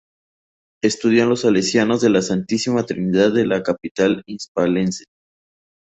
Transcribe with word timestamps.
Estudió 0.83 1.21
en 1.21 1.29
los 1.29 1.41
Salesianos 1.41 2.01
de 2.01 2.09
la 2.09 2.23
Santísima 2.23 2.87
Trinidad, 2.87 3.37
en 3.37 3.49
la 3.49 3.61
capital 3.61 4.23
hispalense. 4.25 5.03